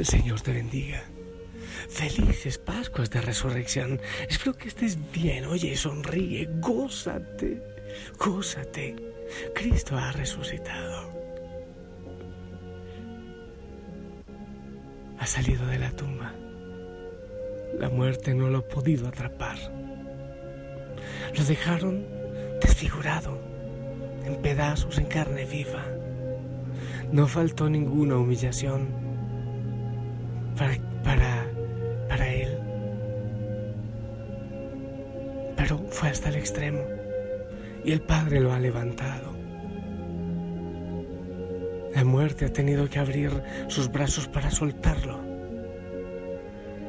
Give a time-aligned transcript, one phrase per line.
[0.00, 1.02] El Señor te bendiga.
[1.90, 4.00] Felices Pascuas de Resurrección.
[4.30, 5.44] Espero que estés bien.
[5.44, 7.62] Oye, sonríe, gózate,
[8.18, 8.96] gózate.
[9.54, 11.12] Cristo ha resucitado.
[15.18, 16.32] Ha salido de la tumba.
[17.78, 19.58] La muerte no lo ha podido atrapar.
[21.36, 22.06] Lo dejaron
[22.62, 23.38] desfigurado,
[24.24, 25.84] en pedazos, en carne viva.
[27.12, 28.99] No faltó ninguna humillación
[30.60, 31.46] para,
[32.06, 32.58] para, él.
[35.56, 36.82] Pero fue hasta el extremo
[37.82, 39.30] y el Padre lo ha levantado.
[41.94, 43.30] La muerte ha tenido que abrir
[43.68, 45.18] sus brazos para soltarlo.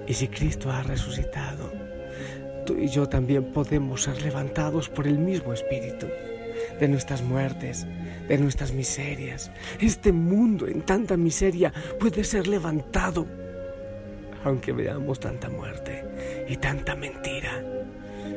[0.06, 1.72] Y si Cristo ha resucitado,
[2.66, 6.08] tú y yo también podemos ser levantados por el mismo Espíritu
[6.80, 7.88] de nuestras muertes,
[8.28, 9.50] de nuestras miserias.
[9.80, 13.25] Este mundo en tanta miseria puede ser levantado,
[14.44, 16.03] aunque veamos tanta muerte
[16.47, 17.64] y tanta mentira.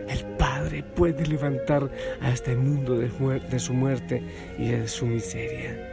[0.08, 3.10] El Padre puede levantar a este mundo de,
[3.58, 4.22] su muerte
[4.58, 5.90] y de su miseria.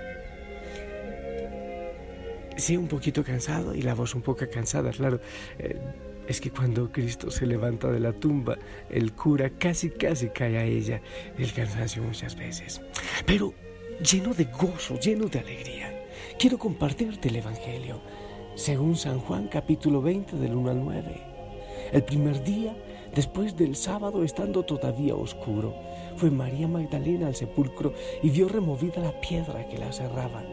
[2.57, 5.19] Sí, un poquito cansado y la voz un poco cansada, claro.
[5.57, 5.79] Eh,
[6.27, 8.57] es que cuando Cristo se levanta de la tumba,
[8.89, 11.01] el cura casi, casi cae a ella
[11.37, 12.81] del cansancio muchas veces.
[13.25, 13.53] Pero
[13.99, 16.05] lleno de gozo, lleno de alegría,
[16.37, 18.01] quiero compartirte el Evangelio
[18.55, 21.21] según San Juan capítulo 20 del 1 al 9.
[21.91, 22.75] El primer día,
[23.13, 25.73] después del sábado, estando todavía oscuro,
[26.15, 30.43] fue María Magdalena al sepulcro y vio removida la piedra que la cerraba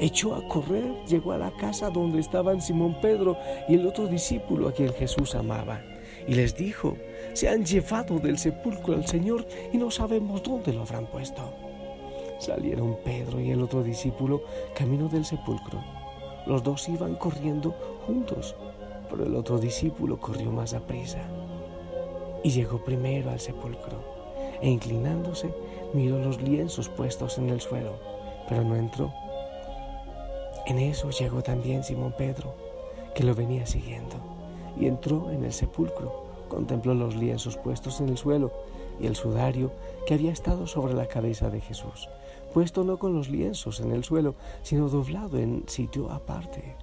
[0.00, 3.36] echó a correr, llegó a la casa donde estaban Simón Pedro
[3.68, 5.82] y el otro discípulo a quien Jesús amaba,
[6.26, 6.96] y les dijo,
[7.32, 11.42] se han llevado del sepulcro al Señor y no sabemos dónde lo habrán puesto.
[12.38, 14.42] Salieron Pedro y el otro discípulo
[14.74, 15.95] camino del sepulcro.
[16.46, 17.74] Los dos iban corriendo
[18.06, 18.54] juntos,
[19.10, 21.22] pero el otro discípulo corrió más a prisa
[22.42, 24.16] y llegó primero al sepulcro
[24.60, 25.52] e inclinándose
[25.92, 27.98] miró los lienzos puestos en el suelo,
[28.48, 29.12] pero no entró.
[30.66, 32.54] En eso llegó también Simón Pedro,
[33.14, 34.16] que lo venía siguiendo,
[34.78, 38.52] y entró en el sepulcro, contempló los lienzos puestos en el suelo
[39.00, 39.72] y el sudario
[40.06, 42.08] que había estado sobre la cabeza de Jesús,
[42.52, 46.76] puesto no con los lienzos en el suelo, sino doblado en sitio aparte.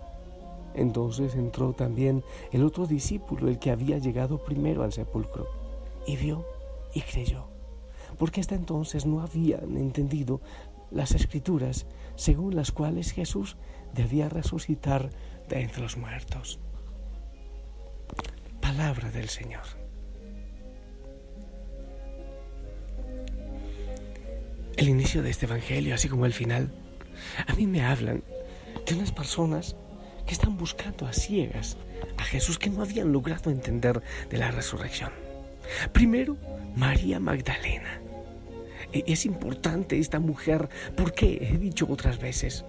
[0.75, 5.47] Entonces entró también el otro discípulo, el que había llegado primero al sepulcro,
[6.07, 6.45] y vio
[6.93, 7.45] y creyó,
[8.17, 10.41] porque hasta entonces no habían entendido
[10.91, 11.85] las escrituras
[12.15, 13.57] según las cuales Jesús
[13.93, 15.09] debía resucitar
[15.49, 16.59] de entre los muertos.
[18.61, 19.82] Palabra del Señor.
[24.77, 26.71] El inicio de este Evangelio, así como el final,
[27.47, 28.23] a mí me hablan
[28.85, 29.75] de unas personas
[30.25, 31.77] que están buscando a ciegas
[32.17, 35.11] a Jesús que no habían logrado entender de la resurrección.
[35.91, 36.37] Primero,
[36.75, 38.01] María Magdalena.
[38.91, 42.65] E, es importante esta mujer, porque he dicho otras veces,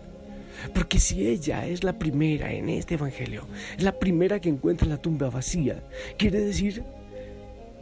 [0.74, 4.98] porque si ella es la primera en este Evangelio, es la primera que encuentra la
[4.98, 5.82] tumba vacía,
[6.18, 6.84] quiere decir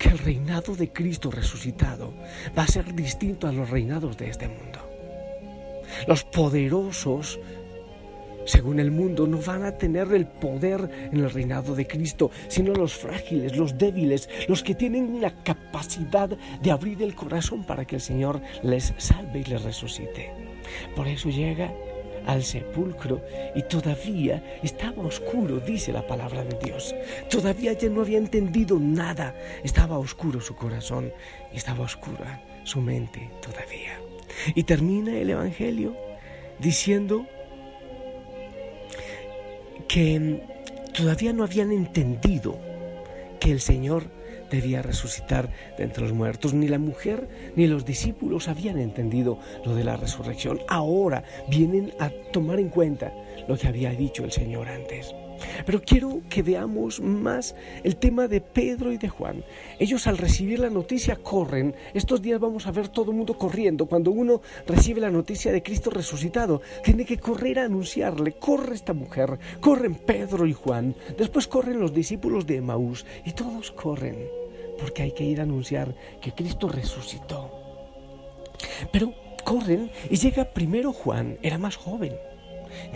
[0.02, 2.12] que el reinado de Cristo resucitado
[2.58, 4.80] va a ser distinto a los reinados de este mundo.
[6.08, 7.38] Los poderosos,
[8.44, 12.74] según el mundo, no van a tener el poder en el reinado de Cristo, sino
[12.74, 16.30] los frágiles, los débiles, los que tienen la capacidad
[16.60, 20.32] de abrir el corazón para que el Señor les salve y les resucite.
[20.96, 21.72] Por eso llega
[22.26, 23.24] al sepulcro
[23.54, 26.94] y todavía estaba oscuro, dice la palabra de Dios.
[27.30, 29.34] Todavía ya no había entendido nada.
[29.64, 31.12] Estaba oscuro su corazón
[31.52, 34.00] y estaba oscura su mente todavía.
[34.54, 35.96] Y termina el Evangelio
[36.58, 37.26] diciendo
[39.88, 40.42] que
[40.94, 42.58] todavía no habían entendido
[43.40, 44.04] que el Señor
[44.52, 46.54] debía resucitar de entre los muertos.
[46.54, 50.60] Ni la mujer ni los discípulos habían entendido lo de la resurrección.
[50.68, 53.12] Ahora vienen a tomar en cuenta
[53.48, 55.14] lo que había dicho el Señor antes.
[55.66, 59.44] Pero quiero que veamos más el tema de Pedro y de Juan.
[59.78, 61.74] Ellos al recibir la noticia corren.
[61.94, 63.86] Estos días vamos a ver todo el mundo corriendo.
[63.86, 68.32] Cuando uno recibe la noticia de Cristo resucitado, tiene que correr a anunciarle.
[68.32, 69.38] Corre esta mujer.
[69.60, 70.94] Corren Pedro y Juan.
[71.18, 73.04] Después corren los discípulos de Emaús.
[73.24, 74.41] Y todos corren
[74.78, 77.50] porque hay que ir a anunciar que Cristo resucitó.
[78.92, 79.14] Pero
[79.44, 82.14] corren y llega primero Juan, era más joven.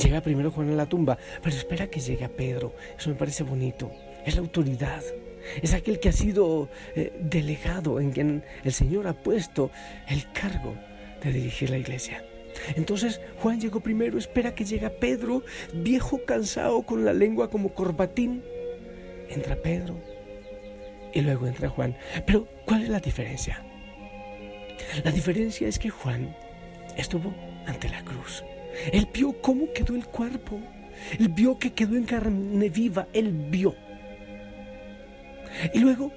[0.03, 2.75] Llega primero Juan a la tumba, pero espera que llegue a Pedro.
[2.99, 3.91] Eso me parece bonito.
[4.25, 5.03] Es la autoridad.
[5.63, 9.71] Es aquel que ha sido eh, delegado, en quien el Señor ha puesto
[10.09, 10.75] el cargo
[11.23, 12.25] de dirigir la iglesia.
[12.75, 15.45] Entonces Juan llegó primero, espera que llega Pedro,
[15.75, 18.43] viejo cansado con la lengua como corbatín.
[19.29, 20.16] Entra Pedro
[21.17, 21.97] y luego entra Juan.
[22.27, 23.65] Pero ¿cuál es la diferencia?
[25.03, 26.37] La diferencia es que Juan
[26.97, 27.35] estuvo
[27.67, 28.45] ante la cruz.
[28.93, 30.61] Él vio cómo quedó el cuerpo.
[31.19, 33.09] Él vio que quedó en carne viva.
[33.15, 33.75] Él vio.
[35.73, 36.13] Y luego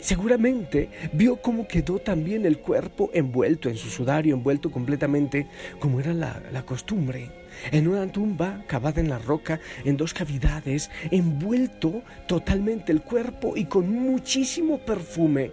[0.00, 5.46] Seguramente vio cómo quedó también el cuerpo envuelto en su sudario, envuelto completamente
[5.80, 7.30] como era la, costumbre,
[7.72, 13.64] en una tumba cavada en la roca, en dos cavidades, envuelto totalmente el cuerpo y
[13.64, 15.50] con muchísimo perfume.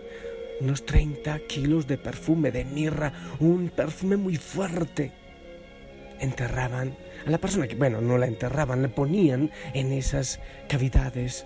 [0.60, 5.12] Unos 30 kilos de perfume de mirra, un perfume muy fuerte.
[6.20, 6.96] Enterraban
[7.26, 11.46] a la persona que, bueno, no la enterraban, la ponían en esas cavidades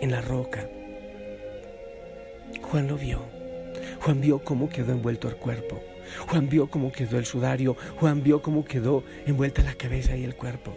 [0.00, 0.68] en la roca.
[2.62, 3.20] Juan lo vio.
[4.00, 5.80] Juan vio cómo quedó envuelto el cuerpo.
[6.28, 7.76] Juan vio cómo quedó el sudario.
[7.98, 10.74] Juan vio cómo quedó envuelta la cabeza y el cuerpo.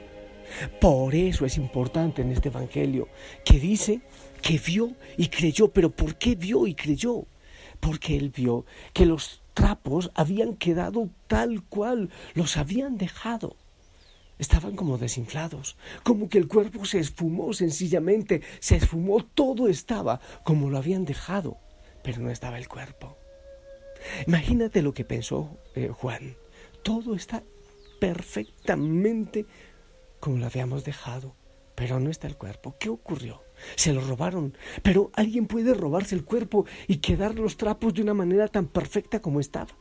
[0.79, 3.07] Por eso es importante en este Evangelio
[3.43, 4.01] que dice
[4.41, 5.69] que vio y creyó.
[5.69, 7.25] Pero ¿por qué vio y creyó?
[7.79, 13.55] Porque él vio que los trapos habían quedado tal cual los habían dejado.
[14.37, 20.69] Estaban como desinflados, como que el cuerpo se esfumó sencillamente, se esfumó, todo estaba como
[20.69, 21.57] lo habían dejado
[22.05, 23.17] pero no estaba el cuerpo.
[24.27, 26.37] Imagínate lo que pensó eh, Juan.
[26.83, 27.43] Todo está
[27.99, 29.47] perfectamente
[30.19, 31.35] como lo habíamos dejado,
[31.73, 32.75] pero no está el cuerpo.
[32.79, 33.41] ¿Qué ocurrió?
[33.75, 38.13] Se lo robaron, pero alguien puede robarse el cuerpo y quedar los trapos de una
[38.13, 39.75] manera tan perfecta como estaba.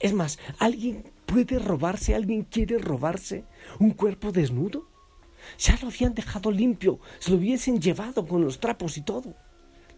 [0.00, 3.44] Es más, alguien puede robarse, alguien quiere robarse
[3.78, 4.88] un cuerpo desnudo.
[5.58, 9.36] Ya lo habían dejado limpio, se lo hubiesen llevado con los trapos y todo.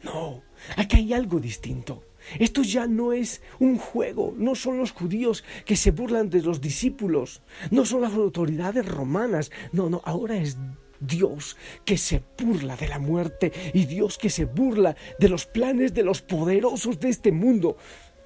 [0.02, 0.42] No,
[0.76, 2.02] aquí hay algo distinto.
[2.38, 6.60] Esto ya no es un juego, no son los judíos que se burlan de los
[6.60, 10.56] discípulos, no son las autoridades romanas, no, no, ahora es
[11.00, 15.94] Dios que se burla de la muerte y Dios que se burla de los planes
[15.94, 17.76] de los poderosos de este mundo.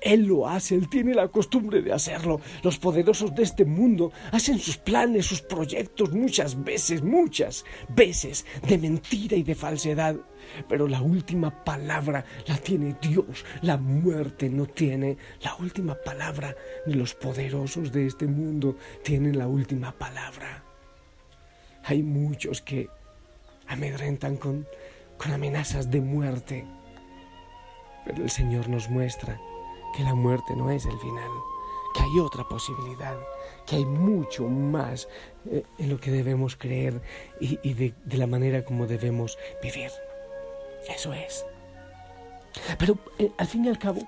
[0.01, 2.41] Él lo hace, Él tiene la costumbre de hacerlo.
[2.63, 8.79] Los poderosos de este mundo hacen sus planes, sus proyectos muchas veces, muchas veces, de
[8.79, 10.17] mentira y de falsedad.
[10.69, 13.45] Pero la última palabra la tiene Dios.
[13.61, 16.57] La muerte no tiene la última palabra,
[16.87, 20.65] ni los poderosos de este mundo tienen la última palabra.
[21.85, 22.89] Hay muchos que
[23.67, 24.67] amedrentan con,
[25.19, 26.65] con amenazas de muerte.
[28.07, 29.39] Pero el Señor nos muestra
[29.95, 31.31] que la muerte no es el final,
[31.95, 33.17] que hay otra posibilidad,
[33.67, 35.09] que hay mucho más
[35.51, 37.01] eh, en lo que debemos creer
[37.41, 39.91] y, de, la manera como debemos vivir.
[40.89, 41.45] Eso es.
[42.79, 44.03] Pero eh, al fin y al cabo,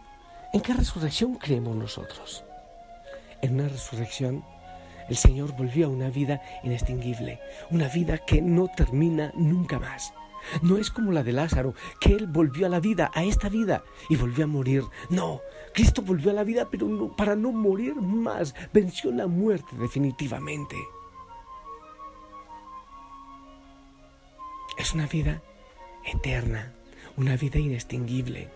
[0.53, 2.45] ¿en qué resurrección creemos nosotros?
[3.41, 4.45] En una resurrección
[5.09, 7.41] el Señor volvió a una vida inextinguible,
[7.71, 10.13] una vida que no termina nunca más.
[10.63, 13.85] No es como la de Lázaro, que él volvió a la vida, a esta vida,
[14.09, 14.85] y volvió a morir.
[15.09, 15.41] No,
[15.73, 18.55] Cristo volvió a la vida, pero para no morir más.
[18.73, 20.77] Venció la muerte definitivamente.
[24.79, 25.43] Es una vida
[26.05, 26.73] eterna,
[27.17, 28.49] una vida inextinguible.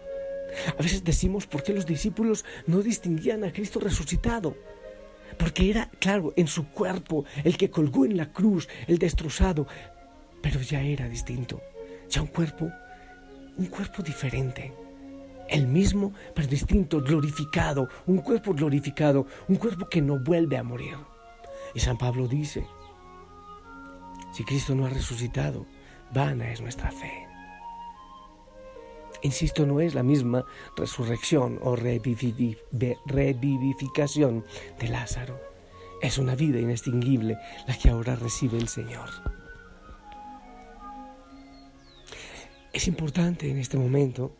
[0.79, 4.57] A veces decimos por qué los discípulos no distinguían a Cristo resucitado.
[5.39, 9.67] Porque era, claro, en su cuerpo, el que colgó en la cruz, el destrozado,
[10.41, 11.61] pero ya era distinto
[12.09, 12.71] ya un cuerpo,
[13.57, 14.73] un cuerpo diferente.
[15.49, 20.97] El mismo, pero distinto, glorificado, un cuerpo glorificado, un cuerpo que no vuelve a morir.
[21.75, 22.67] Y San Pablo dice,
[24.33, 25.67] si Cristo no ha resucitado,
[26.13, 27.27] vana es nuestra fe.
[29.23, 30.45] Insisto, no es la misma
[30.77, 34.45] resurrección o revivificación
[34.79, 35.41] de Lázaro.
[36.03, 39.09] Es una vida inextinguible la que ahora recibe el Señor.
[42.77, 44.37] Es importante en este momento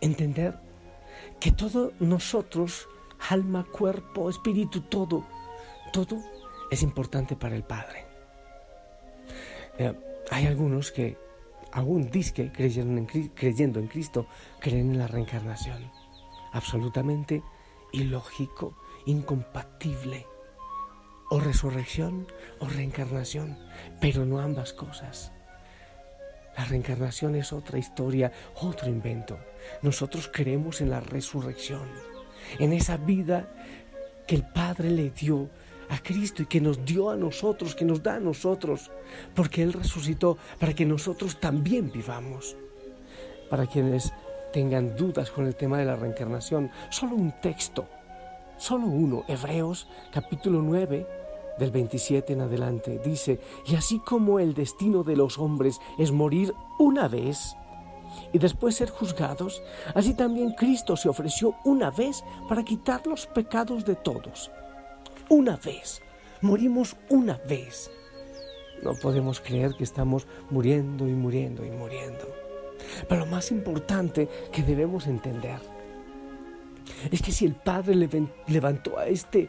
[0.00, 0.58] entender
[1.38, 2.88] que todo nosotros,
[3.30, 5.24] alma, cuerpo, espíritu, todo,
[5.92, 6.20] todo
[6.68, 8.06] es importante para el Padre.
[10.32, 11.16] Hay algunos que
[11.70, 14.26] aún en, creyendo en Cristo,
[14.58, 15.88] creen en la reencarnación.
[16.54, 17.40] Absolutamente
[17.92, 20.26] ilógico, incompatible.
[21.30, 22.26] O resurrección
[22.58, 23.56] o reencarnación,
[24.00, 25.35] pero no ambas cosas.
[26.56, 29.38] La reencarnación es otra historia, otro invento.
[29.82, 31.88] Nosotros creemos en la resurrección,
[32.58, 33.48] en esa vida
[34.26, 35.48] que el Padre le dio
[35.88, 38.90] a Cristo y que nos dio a nosotros, que nos da a nosotros,
[39.34, 42.56] porque Él resucitó para que nosotros también vivamos.
[43.50, 44.12] Para quienes
[44.52, 47.86] tengan dudas con el tema de la reencarnación, solo un texto
[48.58, 51.06] solo uno, Hebreos capítulo 9,
[51.58, 56.52] del 27 en adelante, dice, y así como el destino de los hombres es morir
[56.78, 57.56] una vez
[58.32, 59.62] y después ser juzgados,
[59.94, 64.50] así también Cristo se ofreció una vez para quitar los pecados de todos.
[65.28, 66.02] Una vez.
[66.42, 67.90] Morimos una vez.
[68.82, 72.26] No podemos creer que estamos muriendo y muriendo y muriendo.
[73.08, 75.58] Pero lo más importante que debemos entender
[77.10, 77.94] es que si el Padre
[78.46, 79.48] levantó a este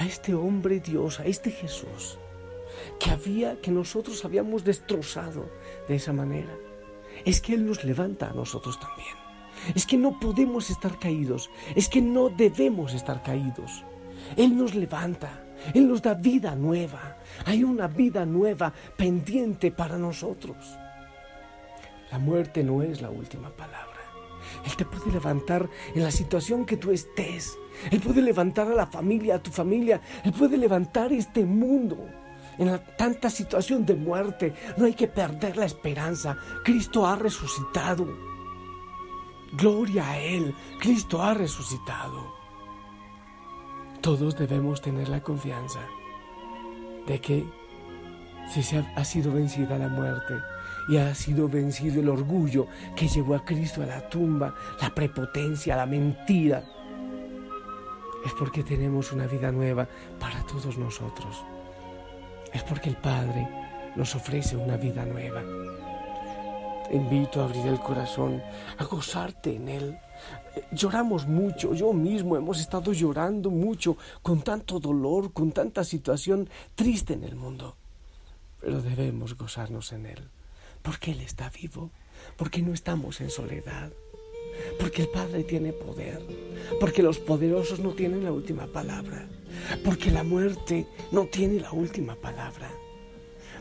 [0.00, 2.18] a este hombre Dios, a este Jesús,
[2.98, 5.50] que había, que nosotros habíamos destrozado
[5.88, 6.56] de esa manera,
[7.26, 9.14] es que Él nos levanta a nosotros también.
[9.74, 13.84] Es que no podemos estar caídos, es que no debemos estar caídos.
[14.38, 17.18] Él nos levanta, Él nos da vida nueva.
[17.44, 20.78] Hay una vida nueva pendiente para nosotros.
[22.10, 23.99] La muerte no es la última palabra.
[24.64, 27.58] Él te puede levantar en la situación que tú estés.
[27.90, 30.00] Él puede levantar a la familia, a tu familia.
[30.24, 31.96] Él puede levantar este mundo
[32.58, 34.54] en tanta situación de muerte.
[34.76, 36.36] No hay que perder la esperanza.
[36.64, 38.06] Cristo ha resucitado.
[39.52, 40.54] Gloria a Él.
[40.78, 42.34] Cristo ha resucitado.
[44.00, 45.80] Todos debemos tener la confianza
[47.06, 47.46] de que
[48.52, 50.34] si se ha sido vencida la muerte,
[50.88, 55.76] y ha sido vencido el orgullo que llevó a Cristo a la tumba, la prepotencia,
[55.76, 56.64] la mentira.
[58.24, 61.44] Es porque tenemos una vida nueva para todos nosotros.
[62.52, 63.48] Es porque el Padre
[63.96, 65.42] nos ofrece una vida nueva.
[66.88, 68.42] Te invito a abrir el corazón,
[68.76, 69.98] a gozarte en Él.
[70.72, 77.14] Lloramos mucho, yo mismo hemos estado llorando mucho con tanto dolor, con tanta situación triste
[77.14, 77.76] en el mundo.
[78.60, 80.30] Pero debemos gozarnos en Él
[80.82, 81.90] porque Él está vivo,
[82.36, 83.92] porque no estamos en soledad,
[84.78, 86.20] porque el Padre tiene poder,
[86.78, 89.26] porque los poderosos no tienen la última palabra,
[89.84, 92.70] porque la muerte no tiene la última palabra,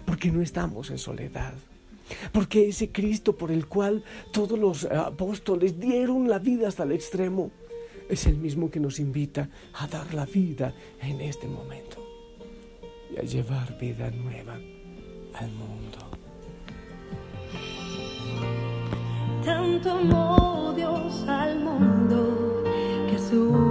[0.05, 1.53] porque no estamos en soledad.
[2.31, 7.51] Porque ese Cristo por el cual todos los apóstoles dieron la vida hasta el extremo,
[8.09, 12.03] es el mismo que nos invita a dar la vida en este momento
[13.13, 14.55] y a llevar vida nueva
[15.35, 16.08] al mundo.
[19.43, 22.63] Tanto amó Dios al mundo
[23.09, 23.68] que su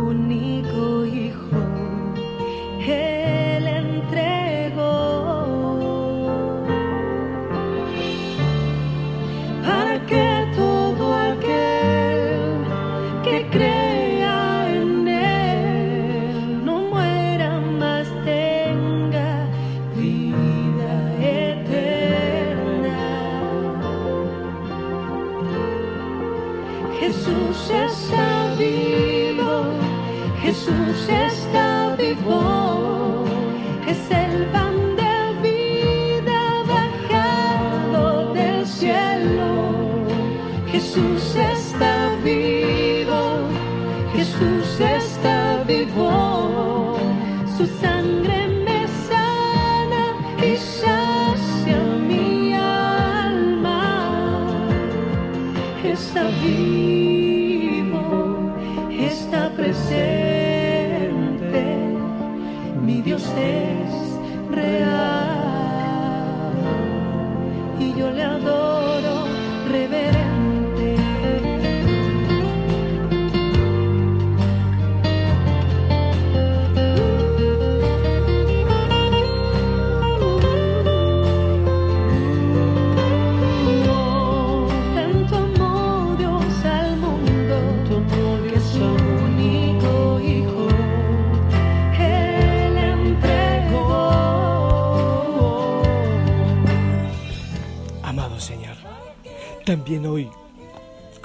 [40.79, 41.68] Jesús está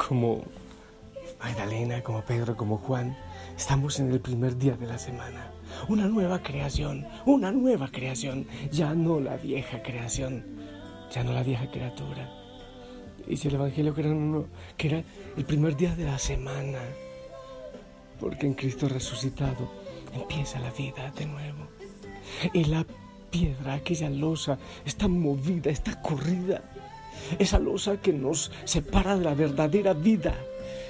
[0.07, 0.43] como
[1.39, 3.17] Magdalena, como Pedro, como Juan,
[3.55, 5.51] estamos en el primer día de la semana.
[5.87, 10.43] Una nueva creación, una nueva creación, ya no la vieja creación,
[11.11, 12.29] ya no la vieja criatura.
[13.27, 15.03] Dice el Evangelio que era,
[15.37, 16.79] el primer día de la semana,
[18.19, 19.71] porque en Cristo resucitado
[20.13, 21.67] empieza la vida de nuevo.
[22.53, 22.85] Y la
[23.29, 26.61] piedra, aquella losa, está movida, está corrida.
[27.39, 30.35] Esa losa que nos separa de la verdadera vida,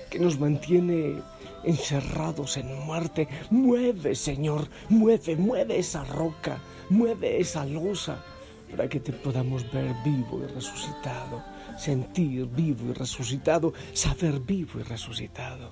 [0.10, 1.16] que nos mantiene
[1.64, 3.28] encerrados en muerte.
[3.50, 6.58] Mueve, Señor, mueve, mueve esa roca,
[6.90, 8.24] mueve esa losa,
[8.70, 11.44] para que te podamos ver vivo y resucitado,
[11.78, 15.72] sentir vivo y resucitado, saber vivo y resucitado.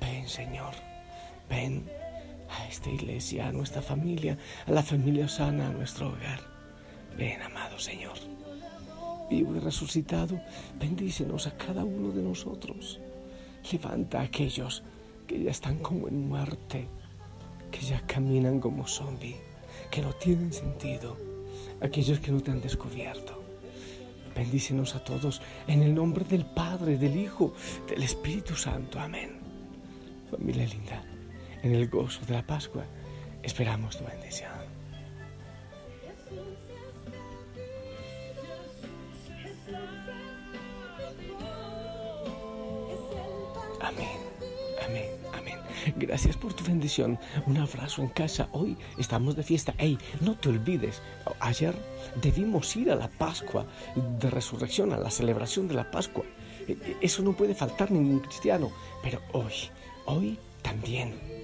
[0.00, 0.74] Ven, Señor,
[1.48, 1.88] Ven
[2.50, 6.40] a esta iglesia, a nuestra familia, a la familia sana, a nuestro hogar.
[7.16, 8.16] Ven, amado Señor.
[9.28, 10.40] Vivo y resucitado,
[10.78, 13.00] bendícenos a cada uno de nosotros.
[13.72, 14.84] Levanta a aquellos
[15.26, 16.86] que ya están como en muerte,
[17.72, 19.36] que ya caminan como zombies,
[19.90, 21.16] que no tienen sentido,
[21.80, 23.42] aquellos que no te han descubierto.
[24.34, 27.54] Bendícenos a todos en el nombre del Padre, del Hijo,
[27.88, 29.00] del Espíritu Santo.
[29.00, 29.40] Amén.
[30.30, 31.02] Familia linda,
[31.62, 32.84] en el gozo de la Pascua
[33.42, 34.65] esperamos tu bendición.
[45.98, 47.18] Gracias por tu bendición.
[47.46, 48.48] Un abrazo en casa.
[48.52, 49.74] Hoy estamos de fiesta.
[49.78, 51.00] Ey, no te olvides.
[51.40, 51.74] Ayer
[52.20, 53.64] debimos ir a la Pascua
[54.20, 56.24] de Resurrección, a la celebración de la Pascua.
[56.68, 58.70] E, e, eso no puede faltar ningún cristiano.
[59.02, 59.54] Pero hoy,
[60.04, 61.35] hoy también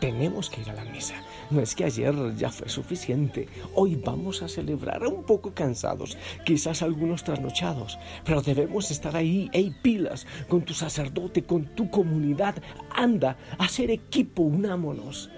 [0.00, 1.14] tenemos que ir a la misa.
[1.50, 3.48] No es que ayer ya fue suficiente.
[3.74, 9.74] Hoy vamos a celebrar un poco cansados, quizás algunos trasnochados, pero debemos estar ahí, hey
[9.82, 12.54] pilas, con tu sacerdote, con tu comunidad.
[12.90, 15.30] Anda, a hacer equipo, unámonos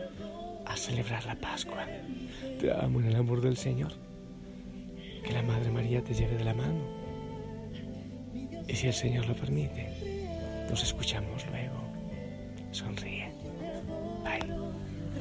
[0.66, 1.86] a celebrar la Pascua.
[2.60, 3.92] Te amo en el amor del Señor.
[5.24, 6.80] Que la Madre María te lleve de la mano.
[8.68, 11.80] Y si el Señor lo permite, nos escuchamos luego.
[12.70, 13.31] Sonríe.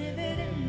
[0.01, 0.61] living in